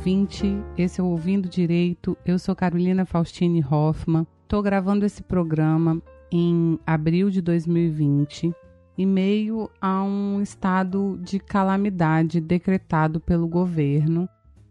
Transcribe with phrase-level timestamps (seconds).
[0.00, 0.46] ouvinte.
[0.78, 2.16] Esse é o Ouvindo Direito.
[2.24, 4.26] Eu sou Carolina Faustine Hoffman.
[4.44, 6.00] Estou gravando esse programa
[6.32, 8.50] em abril de 2020,
[8.96, 14.26] em meio a um estado de calamidade decretado pelo governo,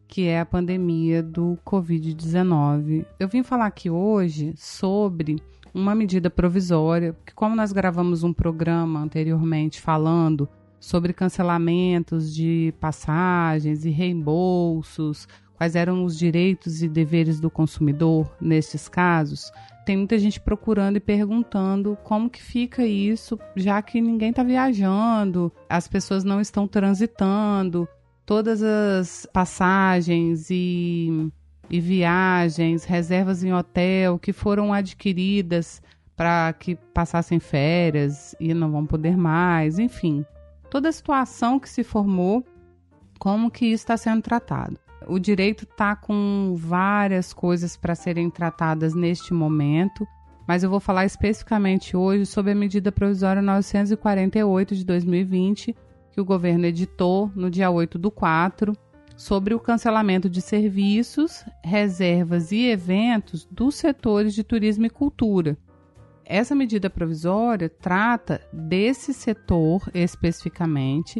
[0.07, 3.05] que é a pandemia do Covid-19.
[3.19, 5.35] Eu vim falar aqui hoje sobre
[5.71, 13.85] uma medida provisória, que como nós gravamos um programa anteriormente falando sobre cancelamentos de passagens
[13.85, 19.51] e reembolsos, quais eram os direitos e deveres do consumidor nesses casos,
[19.85, 25.51] tem muita gente procurando e perguntando como que fica isso, já que ninguém está viajando,
[25.67, 27.87] as pessoas não estão transitando,
[28.25, 31.31] todas as passagens e,
[31.69, 35.81] e viagens, reservas em hotel que foram adquiridas
[36.15, 40.23] para que passassem férias e não vão poder mais, enfim
[40.69, 42.45] toda a situação que se formou,
[43.17, 44.79] como que isso está sendo tratado.
[45.07, 50.07] O direito está com várias coisas para serem tratadas neste momento,
[50.47, 55.75] mas eu vou falar especificamente hoje sobre a medida provisória 948 de 2020,
[56.11, 58.73] que o governo editou no dia 8 do 4,
[59.15, 65.57] sobre o cancelamento de serviços, reservas e eventos dos setores de turismo e cultura
[66.29, 71.19] essa medida provisória trata desse setor especificamente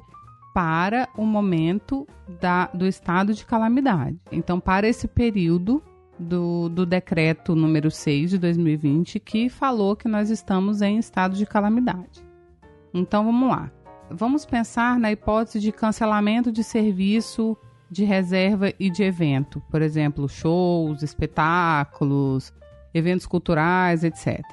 [0.53, 2.07] para o momento
[2.39, 4.19] da, do estado de calamidade.
[4.31, 5.81] Então, para esse período
[6.17, 11.45] do, do decreto número 6 de 2020, que falou que nós estamos em estado de
[11.45, 12.23] calamidade.
[12.93, 13.71] Então, vamos lá.
[14.11, 17.57] Vamos pensar na hipótese de cancelamento de serviço
[17.89, 22.53] de reserva e de evento, por exemplo, shows, espetáculos,
[22.93, 24.43] eventos culturais, etc.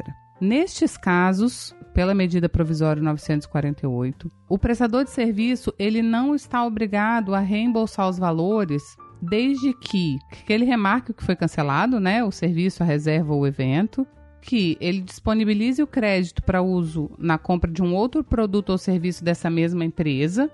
[0.40, 7.40] Nestes casos, pela medida provisória 948, o prestador de serviço ele não está obrigado a
[7.40, 12.82] reembolsar os valores desde que, que ele remarque o que foi cancelado, né, o serviço,
[12.82, 14.06] a reserva ou o evento,
[14.42, 19.24] que ele disponibilize o crédito para uso na compra de um outro produto ou serviço
[19.24, 20.50] dessa mesma empresa,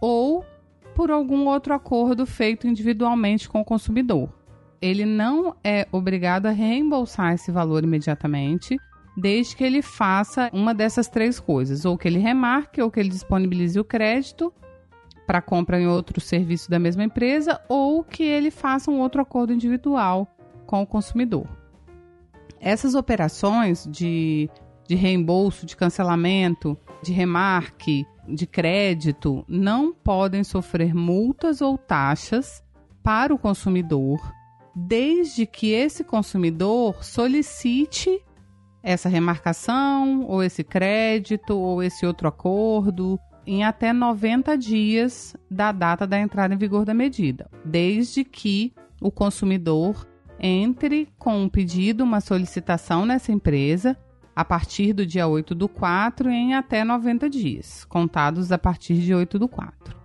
[0.00, 0.42] ou
[0.94, 4.39] por algum outro acordo feito individualmente com o consumidor
[4.80, 8.78] ele não é obrigado a reembolsar esse valor imediatamente,
[9.16, 13.08] desde que ele faça uma dessas três coisas: ou que ele remarque, ou que ele
[13.08, 14.52] disponibilize o crédito
[15.26, 19.52] para compra em outro serviço da mesma empresa, ou que ele faça um outro acordo
[19.52, 20.26] individual
[20.66, 21.46] com o consumidor.
[22.58, 24.50] Essas operações de,
[24.88, 32.62] de reembolso, de cancelamento, de remarque, de crédito não podem sofrer multas ou taxas
[33.02, 34.20] para o consumidor
[34.86, 38.22] desde que esse consumidor solicite
[38.82, 46.06] essa remarcação, ou esse crédito, ou esse outro acordo, em até 90 dias da data
[46.06, 50.08] da entrada em vigor da medida, desde que o consumidor
[50.38, 53.98] entre com um pedido, uma solicitação nessa empresa
[54.34, 59.14] a partir do dia 8 do 4 em até 90 dias, contados a partir de
[59.14, 59.99] 8 do 4.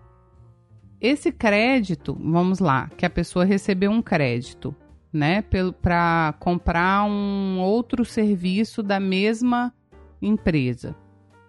[1.08, 4.76] Esse crédito, vamos lá, que a pessoa recebeu um crédito,
[5.14, 5.44] né,
[5.80, 9.72] para comprar um outro serviço da mesma
[10.20, 10.96] empresa.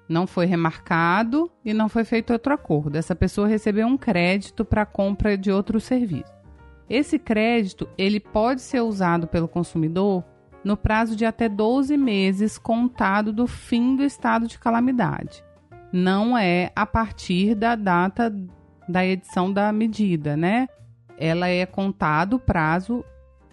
[0.06, 2.96] Não foi remarcado e não foi feito outro acordo.
[2.98, 6.34] Essa pessoa recebeu um crédito para compra de outro serviço.
[6.86, 10.22] Esse crédito, ele pode ser usado pelo consumidor
[10.62, 15.42] no prazo de até 12 meses contado do fim do estado de calamidade.
[15.90, 18.30] Não é a partir da data
[18.88, 20.68] da edição da medida, né?
[21.18, 23.04] Ela é contado o prazo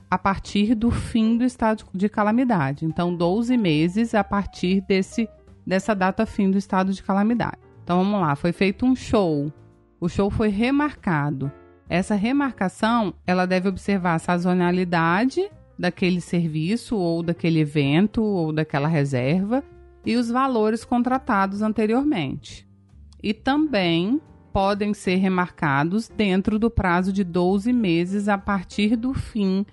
[0.10, 2.86] a partir do fim do estado de calamidade.
[2.86, 5.28] Então, 12 meses a partir desse,
[5.66, 7.58] dessa data fim do estado de calamidade.
[7.84, 8.36] Então, vamos lá.
[8.36, 9.52] Foi feito um show.
[10.00, 11.52] O show foi remarcado.
[11.90, 19.64] Essa remarcação, ela deve observar a sazonalidade daquele serviço ou daquele evento ou daquela reserva
[20.06, 22.68] e os valores contratados anteriormente.
[23.22, 24.22] E também
[24.54, 29.66] podem ser remarcados dentro do prazo de 12 meses a partir do fim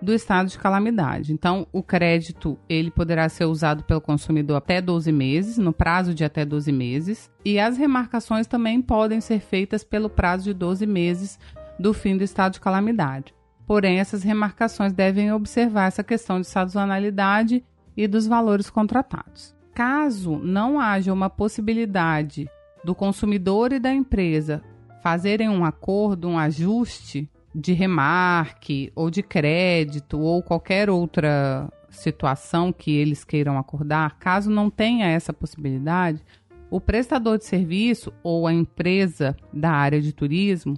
[0.00, 1.32] do estado de calamidade.
[1.32, 6.24] Então, o crédito ele poderá ser usado pelo consumidor até 12 meses, no prazo de
[6.24, 11.38] até 12 meses, e as remarcações também podem ser feitas pelo prazo de 12 meses
[11.76, 13.34] do fim do estado de calamidade.
[13.66, 17.64] Porém, essas remarcações devem observar essa questão de sazonalidade
[17.96, 19.54] e dos valores contratados.
[19.74, 22.48] Caso não haja uma possibilidade
[22.84, 24.62] do consumidor e da empresa.
[25.02, 32.94] Fazerem um acordo, um ajuste de remarque ou de crédito ou qualquer outra situação que
[32.94, 36.22] eles queiram acordar, caso não tenha essa possibilidade,
[36.70, 40.76] o prestador de serviço ou a empresa da área de turismo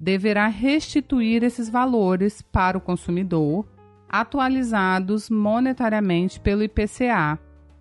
[0.00, 3.66] deverá restituir esses valores para o consumidor,
[4.08, 7.38] atualizados monetariamente pelo IPCA,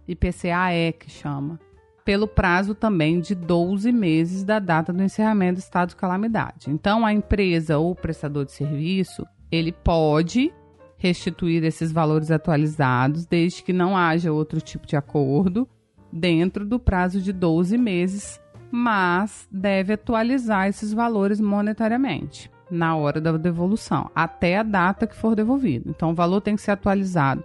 [0.07, 1.59] IPCAE que chama,
[2.07, 6.69] pelo prazo também de 12 meses da data do encerramento do estado de calamidade.
[6.69, 10.53] Então, a empresa ou prestador de serviço, ele pode
[10.95, 15.67] restituir esses valores atualizados, desde que não haja outro tipo de acordo,
[16.09, 18.39] dentro do prazo de 12 meses,
[18.71, 25.35] mas deve atualizar esses valores monetariamente na hora da devolução, até a data que for
[25.35, 25.89] devolvido.
[25.89, 27.43] Então, o valor tem que ser atualizado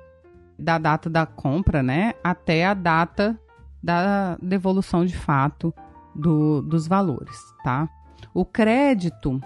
[0.57, 3.37] da data da compra, né, até a data
[3.83, 5.75] da devolução de fato
[6.15, 7.89] do, dos valores, tá?
[8.33, 9.41] O crédito,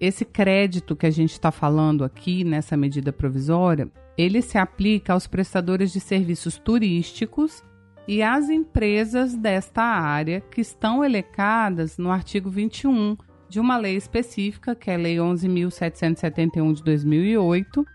[0.00, 5.26] esse crédito que a gente está falando aqui nessa medida provisória, ele se aplica aos
[5.26, 7.64] prestadores de serviços turísticos
[8.06, 13.16] e às empresas desta área que estão elencadas no artigo 21
[13.48, 17.86] de uma lei específica, que é a Lei 11.771 de 2008,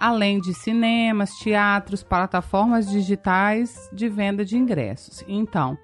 [0.00, 5.22] além de cinemas, teatros, plataformas digitais de venda de ingressos.
[5.28, 5.76] Então,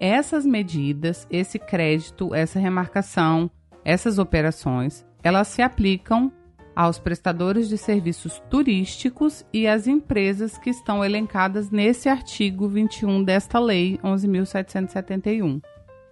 [0.00, 3.48] essas medidas, esse crédito, essa remarcação,
[3.84, 6.32] essas operações, elas se aplicam
[6.74, 13.58] aos prestadores de serviços turísticos e às empresas que estão elencadas nesse artigo 21 desta
[13.58, 15.60] lei 11.771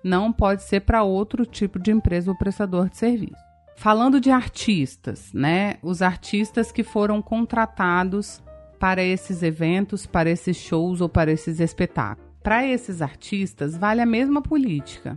[0.03, 3.48] não pode ser para outro tipo de empresa ou prestador de serviço.
[3.79, 5.77] Falando de artistas, né?
[5.85, 8.43] Os artistas que foram contratados
[8.77, 12.29] para esses eventos, para esses shows ou para esses espetáculos.
[12.43, 15.17] Para esses artistas, vale a mesma política.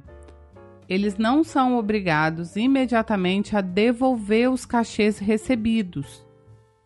[0.87, 6.23] Eles não são obrigados imediatamente a devolver os cachês recebidos,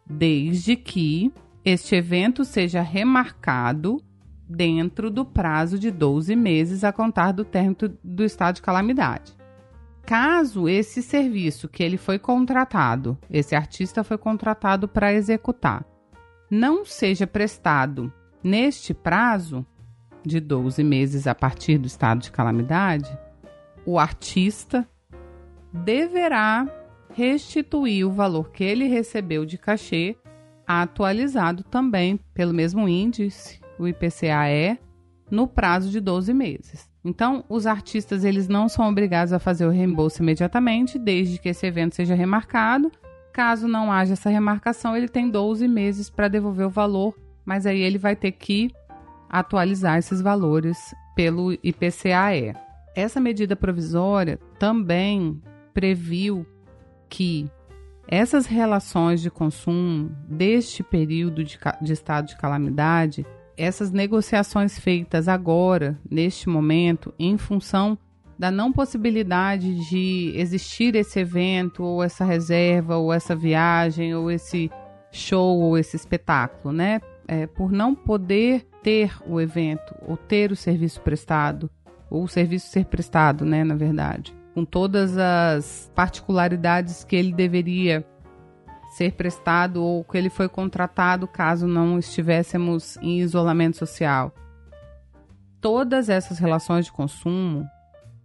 [0.09, 1.29] desde que
[1.65, 4.01] este evento seja remarcado
[4.47, 9.34] dentro do prazo de 12 meses a contar do término do estado de calamidade.
[10.05, 15.83] Caso esse serviço que ele foi contratado, esse artista foi contratado para executar,
[16.49, 18.13] não seja prestado
[18.43, 19.65] neste prazo
[20.23, 23.17] de 12 meses a partir do estado de calamidade,
[23.83, 24.87] o artista
[25.73, 26.67] deverá
[27.13, 30.15] restituir o valor que ele recebeu de cachê
[30.67, 34.79] atualizado também pelo mesmo índice o IPCA
[35.29, 36.89] no prazo de 12 meses.
[37.03, 41.65] Então, os artistas eles não são obrigados a fazer o reembolso imediatamente, desde que esse
[41.65, 42.91] evento seja remarcado.
[43.31, 47.81] Caso não haja essa remarcação, ele tem 12 meses para devolver o valor, mas aí
[47.81, 48.71] ele vai ter que
[49.29, 50.77] atualizar esses valores
[51.15, 52.55] pelo IPCAE.
[52.95, 55.41] Essa medida provisória também
[55.73, 56.45] previu
[57.09, 57.49] que
[58.07, 63.25] essas relações de consumo deste período de, de estado de calamidade
[63.57, 67.97] essas negociações feitas agora, neste momento, em função
[68.37, 74.69] da não possibilidade de existir esse evento, ou essa reserva, ou essa viagem, ou esse
[75.11, 77.01] show, ou esse espetáculo, né?
[77.27, 81.69] É, por não poder ter o evento, ou ter o serviço prestado,
[82.09, 88.05] ou o serviço ser prestado, né, na verdade, com todas as particularidades que ele deveria
[88.95, 94.33] ser prestado ou que ele foi contratado caso não estivéssemos em isolamento social.
[95.59, 97.67] Todas essas relações de consumo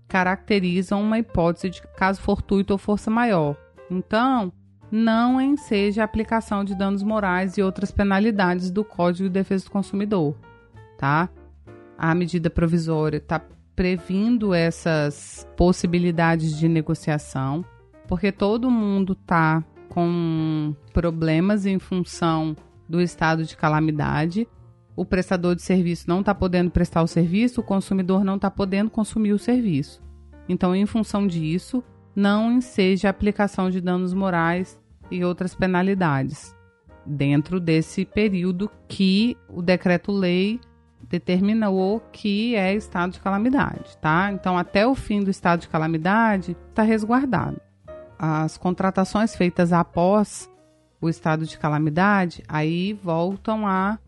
[0.06, 3.56] caracterizam uma hipótese de caso fortuito ou força maior.
[3.90, 4.52] Então,
[4.92, 9.72] não enseja a aplicação de danos morais e outras penalidades do Código de Defesa do
[9.72, 10.36] Consumidor,
[10.96, 11.28] tá?
[11.98, 13.42] A medida provisória está
[13.74, 17.64] previndo essas possibilidades de negociação,
[18.06, 22.56] porque todo mundo está com problemas em função
[22.88, 24.48] do estado de calamidade.
[24.96, 28.90] O prestador de serviço não está podendo prestar o serviço, o consumidor não está podendo
[28.90, 30.02] consumir o serviço.
[30.48, 31.82] Então, em função disso,
[32.14, 34.78] não enseja a aplicação de danos morais
[35.10, 36.54] e outras penalidades
[37.04, 40.60] dentro desse período que o decreto-lei
[41.08, 44.30] determinou que é estado de calamidade, tá?
[44.32, 47.60] Então, até o fim do estado de calamidade, está resguardado
[48.22, 50.50] as contratações feitas após
[51.00, 53.98] o estado de calamidade, aí voltam a,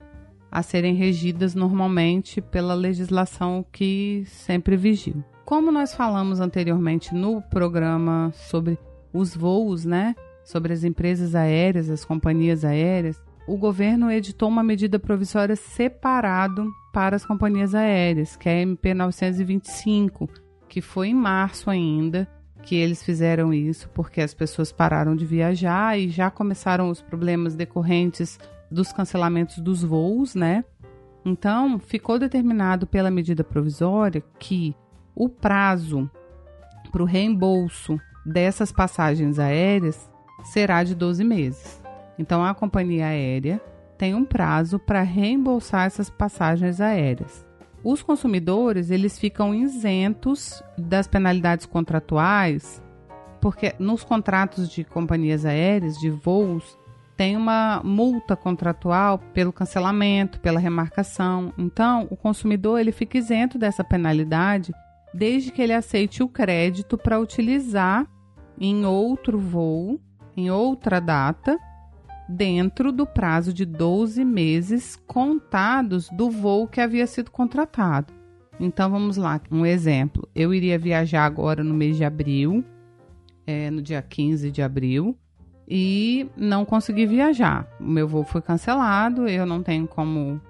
[0.51, 5.25] a serem regidas normalmente pela legislação que sempre vigiu.
[5.47, 8.79] Como nós falamos anteriormente no programa sobre
[9.15, 10.15] os voos, né?
[10.45, 17.17] Sobre as empresas aéreas, as companhias aéreas, o governo editou uma medida provisória separado para
[17.17, 20.29] as companhias aéreas, que é a MP 925,
[20.69, 22.29] que foi em março ainda,
[22.63, 27.55] que eles fizeram isso porque as pessoas pararam de viajar e já começaram os problemas
[27.55, 28.39] decorrentes
[28.71, 30.65] dos cancelamentos dos voos, né?
[31.25, 34.75] Então, ficou determinado pela medida provisória que
[35.15, 36.11] o prazo
[36.91, 40.11] para o reembolso dessas passagens aéreas
[40.45, 41.83] será de 12 meses.
[42.19, 43.61] Então a companhia aérea
[43.97, 47.47] tem um prazo para reembolsar essas passagens aéreas.
[47.85, 52.83] Os consumidores, eles ficam isentos das penalidades contratuais,
[53.41, 56.79] porque nos contratos de companhias aéreas, de voos,
[57.17, 61.53] tem uma multa contratual pelo cancelamento, pela remarcação.
[61.59, 64.73] Então, o consumidor ele fica isento dessa penalidade
[65.13, 68.07] desde que ele aceite o crédito para utilizar
[68.59, 70.01] em outro voo,
[70.37, 71.59] em outra data,
[72.33, 78.13] dentro do prazo de 12 meses contados do voo que havia sido contratado.
[78.59, 80.29] Então vamos lá, um exemplo.
[80.35, 82.65] Eu iria viajar agora no mês de abril,
[83.47, 85.17] é, no dia 15 de abril,
[85.69, 87.69] e não consegui viajar.
[87.79, 90.41] O meu voo foi cancelado, eu não tenho como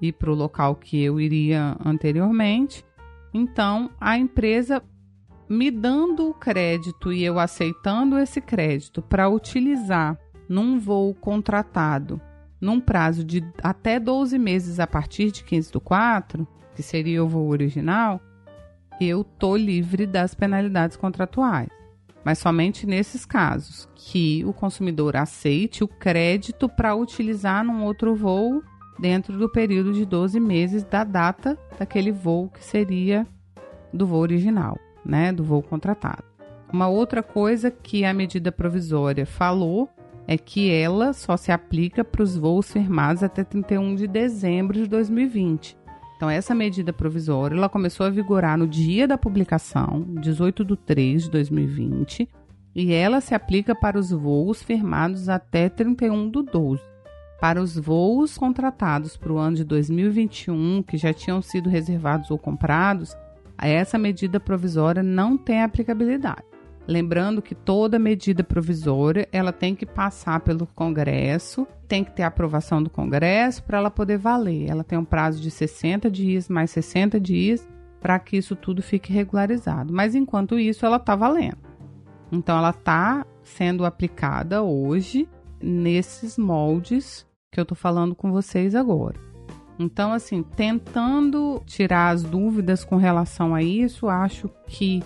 [0.00, 2.84] ir para o local que eu iria anteriormente.
[3.32, 4.82] Então a empresa
[5.48, 12.20] me dando o crédito e eu aceitando esse crédito para utilizar num voo contratado
[12.64, 17.28] num prazo de até 12 meses a partir de 15 do 4, que seria o
[17.28, 18.20] voo original,
[19.00, 21.68] eu tô livre das penalidades contratuais.
[22.24, 28.62] Mas somente nesses casos que o consumidor aceite o crédito para utilizar num outro voo
[28.98, 33.26] dentro do período de 12 meses da data daquele voo que seria
[33.92, 36.24] do voo original, né, do voo contratado.
[36.72, 39.90] Uma outra coisa que a medida provisória falou
[40.26, 44.86] é que ela só se aplica para os voos firmados até 31 de dezembro de
[44.86, 45.76] 2020.
[46.16, 51.24] Então, essa medida provisória ela começou a vigorar no dia da publicação, 18 de 3
[51.24, 52.28] de 2020,
[52.74, 56.82] e ela se aplica para os voos firmados até 31 de 12.
[57.40, 62.38] Para os voos contratados para o ano de 2021, que já tinham sido reservados ou
[62.38, 63.14] comprados,
[63.58, 66.53] essa medida provisória não tem aplicabilidade.
[66.86, 72.82] Lembrando que toda medida provisória ela tem que passar pelo Congresso, tem que ter aprovação
[72.82, 74.68] do Congresso para ela poder valer.
[74.68, 77.66] Ela tem um prazo de 60 dias mais 60 dias
[78.00, 79.90] para que isso tudo fique regularizado.
[79.90, 81.56] Mas enquanto isso, ela está valendo.
[82.30, 85.26] Então, ela está sendo aplicada hoje
[85.58, 89.18] nesses moldes que eu estou falando com vocês agora.
[89.78, 95.02] Então, assim, tentando tirar as dúvidas com relação a isso, acho que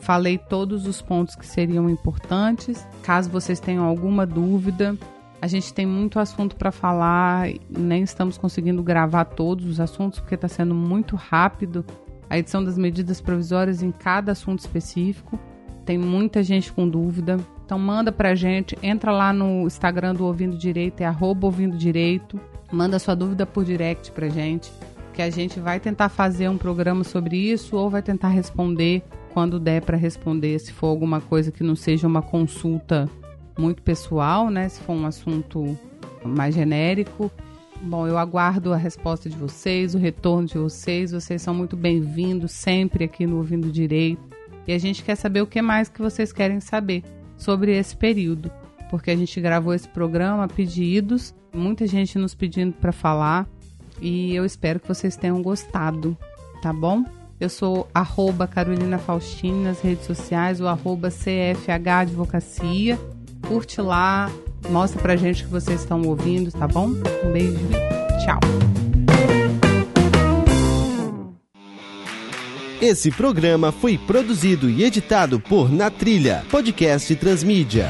[0.00, 2.86] Falei todos os pontos que seriam importantes.
[3.02, 4.96] Caso vocês tenham alguma dúvida,
[5.42, 10.34] a gente tem muito assunto para falar, nem estamos conseguindo gravar todos os assuntos porque
[10.34, 11.84] está sendo muito rápido
[12.28, 15.38] a edição das medidas provisórias em cada assunto específico.
[15.84, 17.38] Tem muita gente com dúvida.
[17.64, 22.38] Então manda pra gente, entra lá no Instagram do Ouvindo Direito, é arroba Ouvindo Direito.
[22.70, 24.70] Manda sua dúvida por direct pra gente,
[25.14, 29.60] que a gente vai tentar fazer um programa sobre isso ou vai tentar responder quando
[29.60, 33.08] der para responder, se for alguma coisa que não seja uma consulta
[33.58, 34.68] muito pessoal, né?
[34.68, 35.78] Se for um assunto
[36.24, 37.30] mais genérico.
[37.82, 41.12] Bom, eu aguardo a resposta de vocês, o retorno de vocês.
[41.12, 44.22] Vocês são muito bem-vindos sempre aqui no Ouvindo Direito.
[44.66, 47.02] E a gente quer saber o que mais que vocês querem saber
[47.36, 48.50] sobre esse período,
[48.90, 53.48] porque a gente gravou esse programa a pedidos, muita gente nos pedindo para falar,
[54.00, 56.16] e eu espero que vocês tenham gostado,
[56.62, 57.02] tá bom?
[57.40, 63.00] Eu sou arroba Carolina Faustini nas redes sociais, o arroba CFH Advocacia.
[63.48, 64.30] Curte lá,
[64.68, 66.88] mostra pra gente que vocês estão ouvindo, tá bom?
[66.88, 68.40] Um beijo e tchau.
[72.82, 77.88] Esse programa foi produzido e editado por Na Trilha, podcast Transmídia.